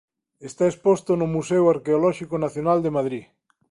Está 0.49 0.63
exposto 0.69 1.11
no 1.15 1.27
Museo 1.35 1.63
Arqueolóxico 1.73 2.35
Nacional 2.45 2.79
de 2.81 2.93
Madrid. 2.97 3.23